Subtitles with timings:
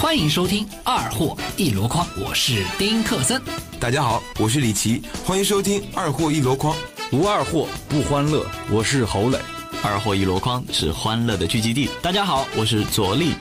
[0.00, 3.38] 欢迎收听《二货一箩筐》，我是丁克森。
[3.78, 6.74] 大家好，我是李琦，欢迎收听《二货一箩筐》。
[7.12, 9.38] 无二货不欢乐，我是侯磊。
[9.84, 11.90] 二货一箩筐是欢乐的聚集地。
[12.00, 13.34] 大家好，我是左立。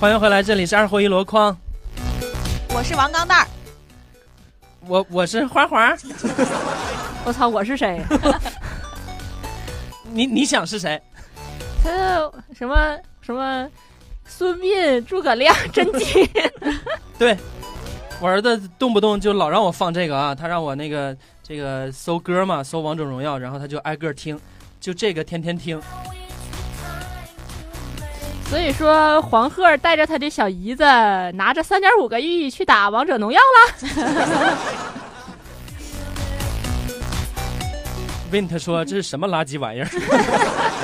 [0.00, 1.54] 欢迎回来，这里是二货一箩筐，
[2.70, 3.46] 我是王钢蛋儿，
[4.86, 5.94] 我我是花花，
[7.26, 8.02] 我操，我是谁？
[10.10, 10.98] 你你想是谁？
[11.84, 13.68] 他什么什么？
[14.26, 16.26] 孙膑、诸葛亮、甄姬。
[17.18, 17.36] 对，
[18.20, 24.40] 我儿子动不动就老让我放这个啊，他让我那个这个搜歌嘛，搜王者荣耀，然后他就挨个听，
[24.80, 25.78] 就这个天天听。
[28.48, 30.84] 所以说，黄鹤带着他的小姨子，
[31.34, 34.58] 拿着三点五个亿去打王者荣耀了。
[38.32, 39.88] Vint 说：“这是什么垃圾玩意儿？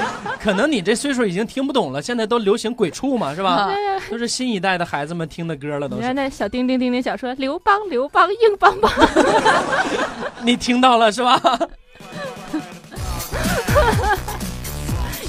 [0.40, 3.70] 可能你这岁数已经听不懂了，现在都流行鬼畜嘛，是吧？
[4.10, 6.00] 都是新一代的孩子们听的歌了，都是。
[6.00, 8.90] 你看那小丁丁丁丁小说，刘邦刘邦硬邦邦，
[10.42, 11.40] 你听到了是吧？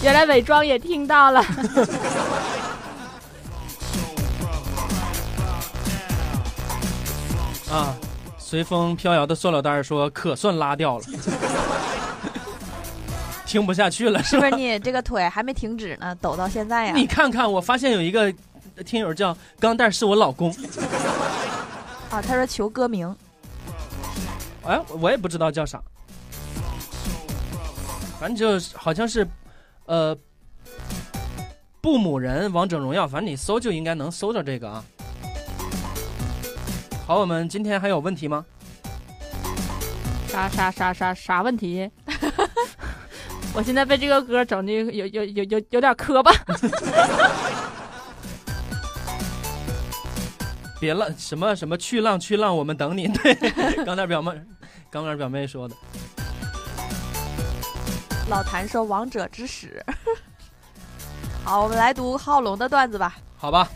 [0.02, 1.40] 原来伪装也听到了。
[7.72, 7.96] 啊，
[8.38, 11.04] 随风飘摇的塑料袋说可算拉掉了。”
[13.52, 16.94] 听不下去了，是不是你这个腿还没停止呢，抖到现在呀？
[16.96, 18.34] 你看看，我发现有一个
[18.86, 20.50] 听友叫钢蛋是我老公。
[22.10, 23.14] 啊，他说求歌名。
[24.64, 25.82] 哎，我也不知道叫啥，
[28.18, 29.28] 反正就好像是，
[29.86, 30.18] 呃，
[31.82, 34.82] 布姆人王者荣耀，反正你搜就应该能搜着这个啊。
[37.06, 38.46] 好，我们今天还有问题吗？
[40.30, 41.92] 啥啥啥啥啥问题？
[43.54, 46.32] 我现在被这个歌整的有有有有有点磕巴。
[50.80, 53.08] 别浪什么什么去浪去浪，我们等你。
[53.14, 53.36] 对，
[53.86, 54.32] 刚才表妹，
[54.90, 55.76] 刚才表妹说的。
[58.30, 59.86] 老谭说王者之始。
[61.44, 63.16] 好，我们来读浩龙的段子吧。
[63.38, 63.68] 好吧。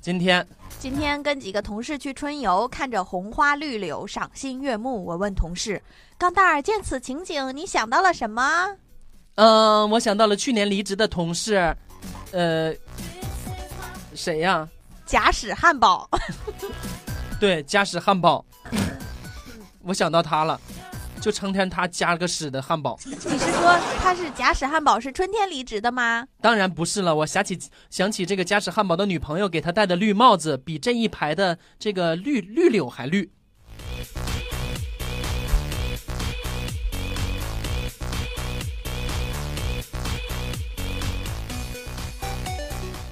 [0.00, 0.44] 今天。
[0.84, 5.02] 今天跟几个同事去春游，看着红花绿柳，赏心悦目。
[5.02, 5.82] 我问同事
[6.18, 8.76] ：“钢蛋儿，见此情景，你想到了什么？”
[9.36, 11.74] 嗯，我想到了去年离职的同事，
[12.32, 12.70] 呃，
[14.14, 14.68] 谁呀？
[15.06, 16.06] 假使汉堡。
[17.40, 18.44] 对，假使汉堡。
[19.84, 20.60] 我想到他了，
[21.24, 22.98] 就成天他夹了个屎的汉堡。
[23.06, 26.26] 你是说他是假屎汉堡是春天离职的吗？
[26.42, 27.58] 当然不是了，我想起
[27.88, 33.32] 想起这个假屎汉堡的女朋友给他戴的绿帽子，比这一排的这个绿绿柳还绿。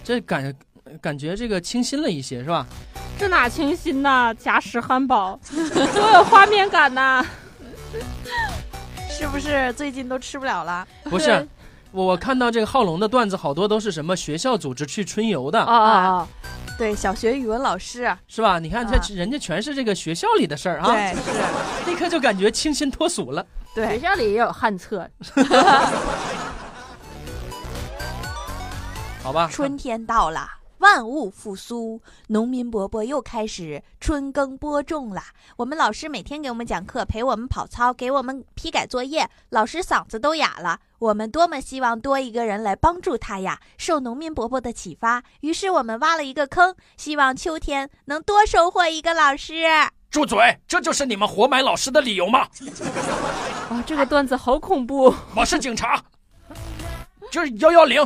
[0.04, 0.54] 这感
[1.00, 2.66] 感觉这个清新了一些，是吧？
[3.18, 4.34] 这哪清新呐？
[4.34, 5.40] 假屎汉堡
[5.94, 7.24] 多有画面感呐！
[9.22, 10.84] 是不是最近都吃不了了？
[11.04, 11.46] 不是，
[11.92, 16.28] 我我看到这个浩龙的段子，好多都是什么学校组织去春游的啊啊啊！
[16.76, 18.58] 对，小学语文老师是吧？
[18.58, 21.20] 你看这人家全是这个学校里的事儿啊，对，是
[21.88, 23.46] 立刻就感觉清新脱俗了。
[23.76, 25.08] 对，学校里也有旱厕。
[29.22, 30.48] 好吧，春天到了。
[30.82, 35.26] 万物复苏，农民伯伯又开始春耕播种啦。
[35.56, 40.80] 我们老师每天给我们讲课，陪我们跑操，给我们批改作业，老师嗓子都哑了。
[40.98, 43.60] 我们多么希望多一个人来帮助他呀！
[43.78, 49.62] 受农民伯伯的启发，于是我们挖了一个坑，希望秋天能多收获一个老师。
[50.10, 50.58] 住嘴！
[50.66, 52.48] 这就是你们活埋老师的理由吗？
[53.70, 55.14] 哇，这个段子好恐怖！
[55.36, 56.02] 我是警察，
[57.30, 58.04] 就是幺幺零。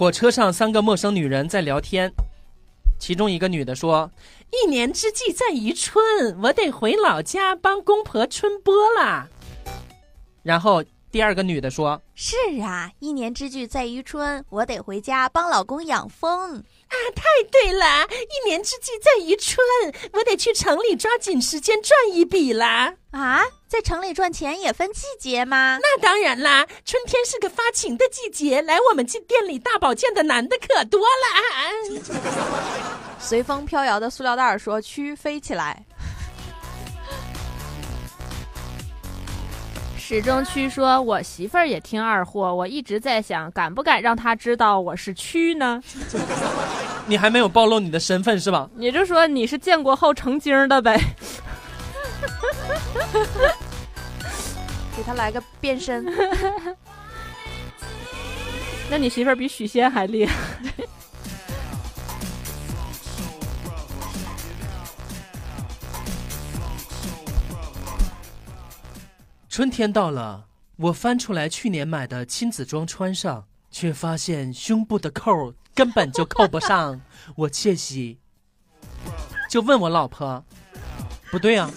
[0.00, 2.10] 火车上，三个陌生女人在聊天，
[2.98, 4.10] 其中一个女的说
[4.50, 6.02] ：“一年之计在于春，
[6.42, 9.28] 我得回老家帮公婆春播啦。
[10.42, 10.82] ”然后
[11.12, 18.06] 第二个女的说：“是啊，一年之计在于春，我得回家帮老公养蜂。”啊，太对了！
[18.10, 19.64] 一年之计在于春，
[20.12, 22.92] 我得去城里抓紧时间赚一笔啦！
[23.12, 25.78] 啊，在城里赚钱也分季节吗？
[25.80, 32.00] 那当然啦，春天是个发情的季节，来我们店里大保健的男的可多了。
[33.20, 35.84] 随风飘摇的塑料袋说：“蛆飞起来。”
[40.10, 45.80] 始终区说：“我媳妇儿也听二货，我一直在想，敢不敢让她知道我是蛆呢？”
[47.06, 48.68] 你还没有暴露你的身份是吧？
[48.74, 50.98] 你就说你是建国后成精的呗。
[54.96, 56.04] 给他来个变身。
[58.90, 60.34] 那你媳妇儿比许仙还厉害。
[69.60, 70.46] 春天到了，
[70.76, 76.98] 我翻出来去年买的亲子装穿上，却发现胸部的扣根本就扣不上。
[77.36, 78.18] 我窃喜，
[79.50, 80.42] 就问我老婆
[81.30, 81.70] ：“不对啊，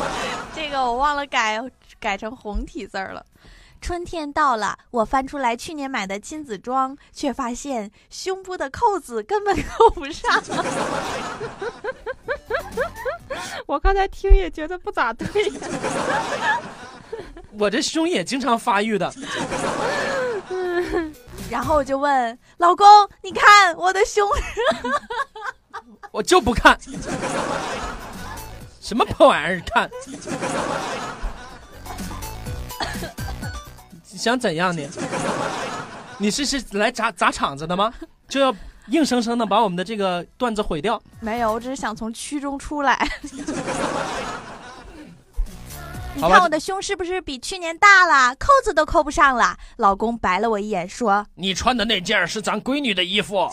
[0.56, 1.62] 这个我忘了改，
[2.00, 3.22] 改成红体字儿了。
[3.82, 10.42] 春天到了，我翻出来去年买的亲子装，却发现胸部的扣子根本扣不上。
[13.66, 15.28] 我刚才听也觉得不咋对。
[17.58, 19.12] 我这胸也经常发育的。
[21.50, 22.86] 然后我就问老公
[23.22, 24.28] ：“你看我的胸。
[26.10, 26.76] ”我就不看，
[28.80, 29.88] 什么破玩意儿看？
[34.04, 34.88] 想怎样你？
[36.18, 37.92] 你是是来砸砸场子的吗？
[38.28, 38.54] 就要
[38.88, 41.00] 硬生生的把我们的这个段子毁掉？
[41.20, 43.08] 没有，我只是想从区中出来。
[46.16, 48.34] 你看我的胸是不是比去年大了？
[48.36, 49.54] 扣子都扣不上了。
[49.76, 53.46] 老公白了我一眼，说你穿的那件是咱闺女的衣服。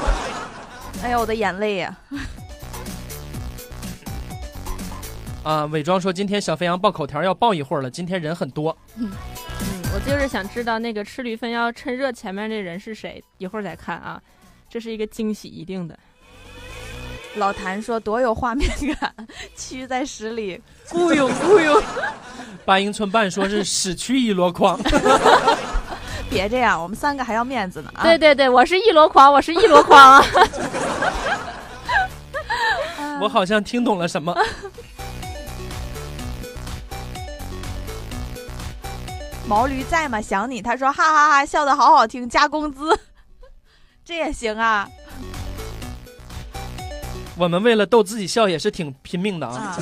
[1.04, 1.94] “哎呀，我的眼泪呀、
[5.44, 8.76] 啊，伪装说今天小肥羊报口条要报一会儿了，今天人很多。
[8.96, 9.10] 嗯，
[9.94, 14.20] 我就是想知道那个吃驴粪要趁热前面这人是谁，一会儿再看啊。
[14.70, 15.98] 这是一个惊喜，一定的。
[17.36, 18.68] 老谭说：“多有画面
[19.00, 19.14] 感，
[19.56, 21.82] 蛆在屎里雇佣雇佣。
[22.66, 24.78] 八英寸半说是屎区一箩筐。
[26.28, 28.02] 别这样，我们三个还要面子呢啊！
[28.02, 30.24] 对对对，我是一箩筐，我是一箩筐啊。
[33.20, 34.36] 我好像听懂了什么。
[39.46, 40.20] 毛驴在吗？
[40.20, 40.62] 想你。
[40.62, 42.98] 他说：“哈哈哈笑的好好听，加工资，
[44.04, 44.88] 这也行啊
[47.36, 49.56] 我们为了逗自己笑也是挺拼命的啊。
[49.56, 49.78] 啊！”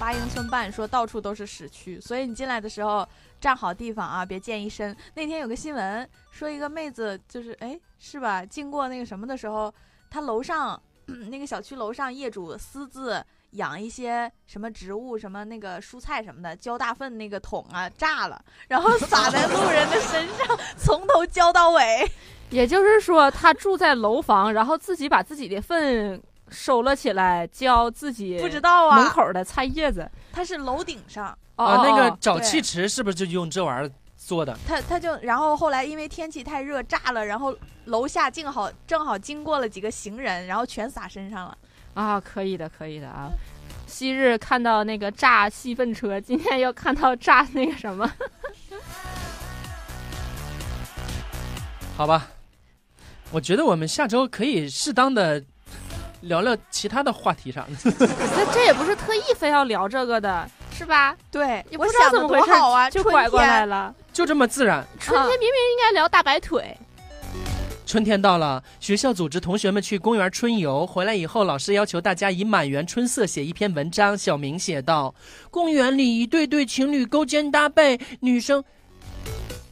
[0.00, 3.06] 八英寸半说到处都是屎区，所以你进来的时候
[3.38, 4.96] 站好地方啊，别溅一身。
[5.14, 8.44] 那天有个新闻说一个妹子就是哎是吧？
[8.44, 9.72] 经过那个什么的时候，
[10.08, 10.80] 她楼上
[11.30, 22.10] 那个小区楼上业主私自养一些什么植物，什么那个蔬菜什么的，浇大粪那个桶啊炸了，然后撒在路人的身上，从头浇到尾。
[22.50, 26.20] 也就是说，他住在楼房，然后自己把自己的粪
[26.50, 30.10] 收了起来，浇自己不知道啊门口的菜叶子。
[30.32, 34.56] 他是楼顶上，哦啊，那个哦沼气池是不是就用这玩意儿做的？
[34.66, 41.56] 他他就然后后来因为天气太热炸了，然后楼下正好正好经过了几个行人，然后全洒身上了。
[41.94, 43.30] 啊，可以的，可以的啊。
[43.86, 48.08] 昔日看到那个炸细粪车，今天又看到炸那个什么，
[51.96, 52.28] 好吧，
[53.32, 55.42] 我觉得我们下周可以适当的
[56.22, 57.66] 聊聊其他的话题上。
[57.84, 61.16] 那这也不是特意非要聊这个的，是吧？
[61.30, 63.94] 对，也不知道我想怎么回事，多好啊，就拐过来了。
[64.12, 64.84] 就这么自然。
[64.98, 66.76] 春天明明应该聊大白腿，
[67.86, 74.18] 春天到了，学校组织同学们去公园春游，回来以后，老师要求大家以满园春色写一篇文章。
[74.18, 75.14] 小明写道：
[75.50, 78.62] 公园里一对对情侣勾肩搭背，女生。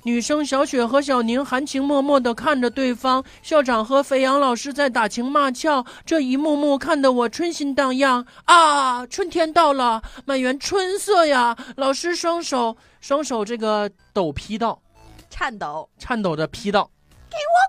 [0.09, 9.07] 女生小雪和小宁含情脉脉地看着对方，校长和肥羊老师在打情骂俏，这一幕幕看得我春心荡漾啊！
[9.07, 11.55] 春天到了，满园春色呀！
[11.77, 14.81] 老师双手双手这个抖劈道，
[15.29, 16.91] 颤抖，颤抖着劈道。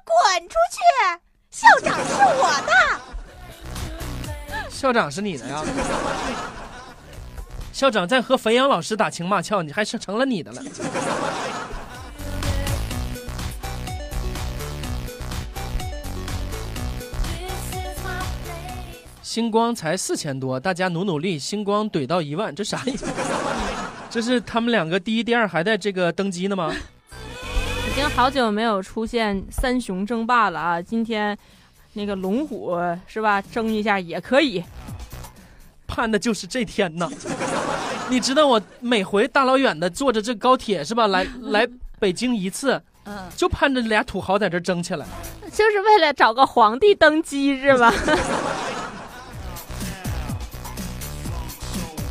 [0.05, 0.79] 滚出去！
[1.51, 2.71] 校长是我的。
[4.69, 5.61] 校长是你的呀？
[7.73, 10.61] 校长在和肥羊老师打情骂俏，你还是成了你的了。
[19.29, 23.05] 星光才四千多，大家努努力，星光怼到一万，这啥意思？
[24.09, 26.73] 这是他们两个第一、第二还在这个登基呢吗？
[27.87, 30.81] 已经好久没有出现三雄争霸了啊！
[30.81, 31.37] 今天
[31.93, 34.63] 那个龙虎是吧，争一下也可以。
[35.85, 37.07] 盼的就是这天呐！
[38.09, 41.67] 你知道我每回大老远的坐着这高铁是吧，来 来
[41.99, 45.05] 北京一次，嗯，就盼着俩土豪在这争起来。
[45.53, 47.93] 就是为了找个皇帝登基是吧？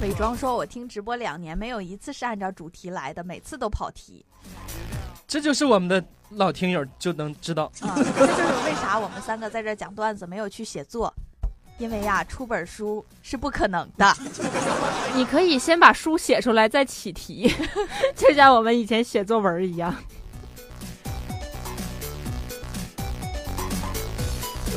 [0.01, 4.25] 伪装说：“我听直播两年，没有一次是按照主题来的，每次都跑题。
[5.27, 7.65] 这就是我们的老听友就能知道。
[7.81, 11.13] 啊， 这就是为啥我们三个在这讲段子没有去写作，
[11.79, 14.17] 因为呀，出本书是不可能的。
[15.17, 17.53] 你可以先把书写出来再起题，
[18.15, 19.93] 就像我们以前写作文一样。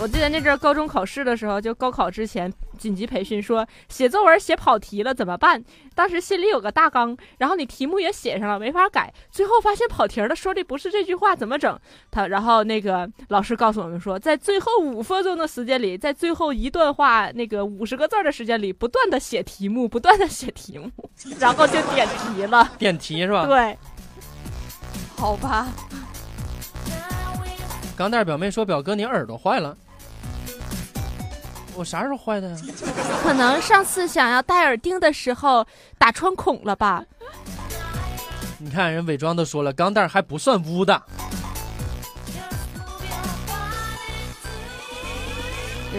[0.02, 2.52] 我记得那阵儿高中考试的时候，就高考之前
[2.82, 5.64] 紧急培训，说写作文写跑题了怎么办？
[5.94, 11.80] 当时心里有个大纲，然后你题目也写上了，没法改，最后发现跑题了，说的不是这句话，怎么整？
[12.10, 20.90] 他然后那个老师告诉我们说，在最后五分钟的时间里，在最后一段话那个五十个字儿的时间里，不断的写题目，不断的写题目，
[21.40, 22.68] 然后就点题了。
[22.80, 23.46] 点题是吧？
[23.46, 23.78] 对，
[25.16, 25.68] 好吧，
[27.96, 29.78] 钢蛋表妹说：“表哥，你耳朵坏了。”
[31.76, 32.58] 我啥时候坏的呀？
[33.24, 35.66] 可能上次想要戴耳钉的时候
[35.98, 37.04] 打穿孔了吧？
[38.58, 41.02] 你看人伪装都说了，钢蛋儿还不算污的。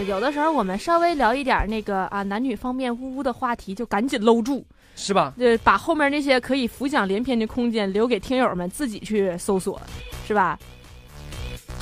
[0.07, 4.65] 有的时候我们稍微聊一点那个啊男女方面污污的话题，就赶紧搂住，
[4.95, 5.33] 是吧？
[5.37, 9.79] 就把后面那些可以浮想联翩的空间留给听友们自己去搜索，
[10.27, 10.57] 是吧？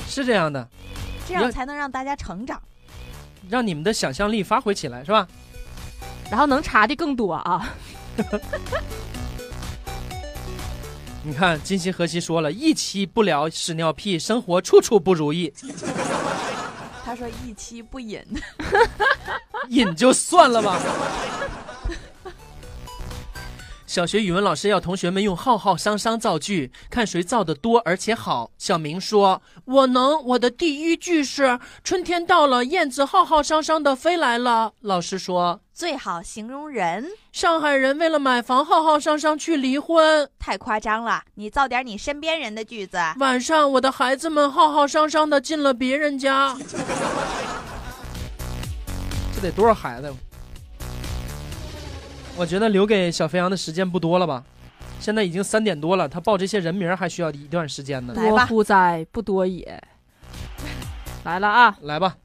[0.06, 0.68] 是这样的，
[1.26, 2.60] 这样才能让大家成长。
[3.48, 5.26] 让你们的想象力发挥起来，是吧？
[6.30, 7.74] 然后能查的更多啊！
[11.24, 15.52] 你看，金星河西说了一期不聊屎尿屁，生活处处不如意。
[17.04, 18.20] 他说一期不饮，
[19.68, 20.80] 饮就算了吧。
[23.92, 28.50] 小学语文老师要同学们用“浩浩汤汤”造句，看谁造的多而且好。
[28.56, 41.24] 小明说：“我能。”我的第一句是“春天到了，燕子浩浩汤汤的飞来了。”老师说：“最好形容人。”上海人为了买房浩浩汤汤去离婚，太夸张了。
[41.34, 42.96] 你造点你身边人的句子。
[43.18, 46.56] 晚上我的孩子们浩浩汤汤的进了别人家，
[49.36, 50.10] 这得多少孩子？
[52.36, 54.42] 我觉得留给小肥羊的时间不多了吧？
[54.98, 58.14] 现在已经三点多了，他报这些人名还需要一段时间呢。
[58.14, 59.82] 多乎哉，不多也。
[61.24, 62.16] 来了啊，来吧。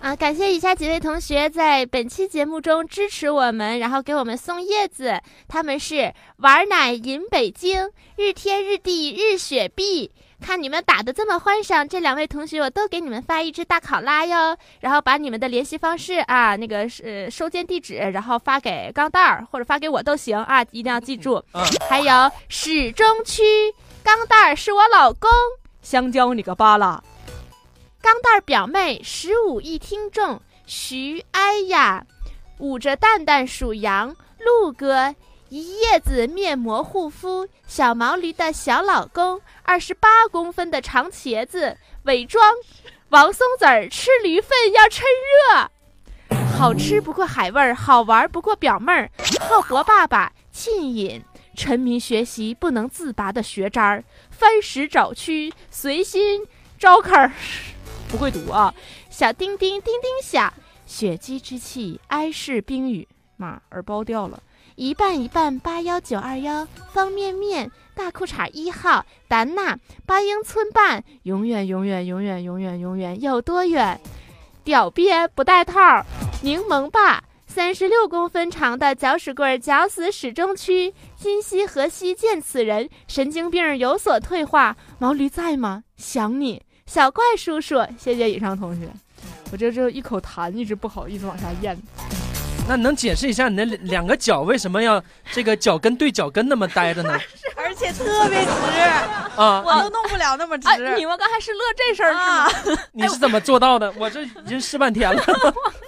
[0.00, 5.20] 啊，感谢以下几位同学在本期节目中支持我们，然后给我们送叶子。
[5.46, 10.10] 他们是玩奶饮北京、日天日地日雪碧。
[10.42, 21.42] 看你们打的这么欢赏，这两位同学我都给你们发一只大考拉哟，然后把你们的联系方式啊，那个是收件地址，然后发给钢蛋儿或者发给我都行啊，一定要记住。
[21.88, 23.42] 还有始终区，
[24.02, 25.30] 钢蛋儿是我老公，
[25.80, 27.02] 香蕉你个巴拉，
[28.00, 32.04] 钢蛋儿表妹十五亿听众徐哎呀，
[32.58, 35.14] 捂着蛋蛋数羊陆哥。
[35.52, 42.42] 一叶子面膜护肤，小毛驴的小老公，二十八公分的长茄子，伪装
[43.10, 45.04] 王松子儿吃驴粪要趁
[45.50, 45.70] 热，
[46.56, 49.10] 好吃不过海味儿，好玩不过表妹儿，
[49.42, 51.22] 浩博爸爸沁饮，
[51.54, 56.46] 沉迷学习不能自拔的学渣儿，番石找蛆随心
[56.78, 57.30] 招客儿，
[58.08, 58.74] 不会读啊，
[59.10, 60.50] 小叮叮叮叮响，
[60.86, 63.06] 血姬之气哀世冰雨，
[63.36, 64.42] 妈耳包掉了。
[64.76, 74.00] 一半一半八幺九二幺方便面大裤衩一号丹娜八英寸半永远永远永远永远永远有多远？
[74.64, 76.04] 屌鳖不带套
[76.42, 82.88] 柠檬爸三十六公分长的搅屎棍搅死始终区今夕何夕见此人？
[83.08, 85.84] 神经病有所退化毛驴在吗？
[85.96, 88.88] 想你小怪叔叔，谢谢以上同学。
[89.50, 91.76] 我这这一口痰一直不好意思往下咽。
[92.68, 95.02] 那能解释一下你的两个脚为什么要
[95.32, 97.18] 这个脚跟对脚跟那么待着呢？
[97.56, 98.50] 而且特别直
[99.36, 99.62] 啊！
[99.64, 100.68] 我都弄不了那么直。
[100.96, 102.12] 你们刚才是乐这事儿
[102.64, 102.78] 是吗？
[102.92, 103.92] 你是怎么做到的？
[103.98, 105.22] 我这已经试半天了。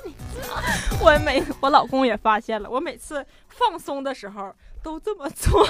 [1.01, 4.53] 我每我老公也发现了，我每次放松的时候
[4.83, 5.67] 都这么做。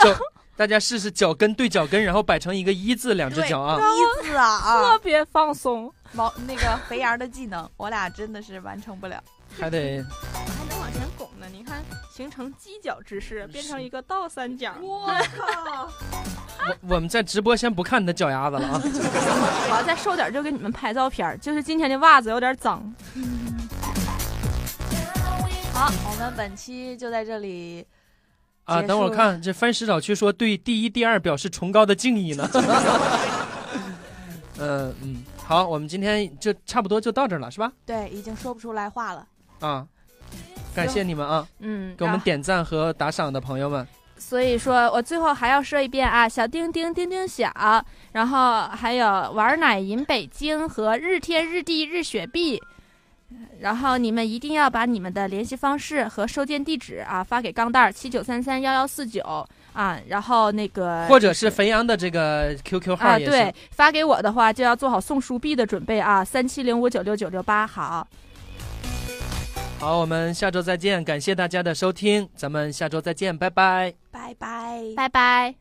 [0.00, 0.16] 脚，
[0.56, 5.92] 大家试试脚跟对脚跟，然后摆成一个一字，两只脚啊，一字啊，特别放松。
[6.12, 9.22] 毛那个肥羊的技能，我俩真的是完成不了。
[9.58, 11.46] 还得，还能往前拱呢。
[11.52, 11.82] 你看，
[12.14, 14.74] 形成犄角之势，变成一个倒三角。
[14.82, 15.88] 我靠！
[16.68, 18.80] 我我们在直播先不看你的脚丫子了啊！
[18.84, 21.38] 我要再瘦点就给你们拍照片。
[21.40, 22.82] 就是今天的袜子有点脏。
[25.72, 27.86] 好，我们本期就在这里
[28.64, 28.82] 啊。
[28.82, 32.48] 等会儿看这翻石找区说对第一、第二表示崇高的敬意呢。
[34.58, 37.70] 嗯嗯，好，我们今天就差不多就到这儿了，是吧？
[37.84, 39.26] 对，已经说不出来话了。
[39.60, 39.86] 啊，
[40.74, 41.46] 感谢你们啊！
[41.60, 43.86] 嗯，给我们点赞和打赏的朋友们，
[44.18, 47.50] 所以说我最后还要说一遍啊，小丁丁丁丁响，
[48.12, 52.60] 然后还有玩奶饮北京和日天日地日雪碧，
[53.60, 59.22] 然后你们一定要把你们的联系方式和收件地址啊发给钢蛋儿七九三三幺幺四九
[59.72, 63.18] 啊，然后那个或者是肥羊的这个 QQ 号。
[63.18, 68.06] 对，发给我的话就要做好送书币的准备啊，三七零五九六九六八，好。
[69.78, 73.92] 好，我们下周再见，感谢大家的收听，咱们下周再见，拜拜。
[74.10, 74.82] 拜拜。
[74.96, 75.54] 拜拜。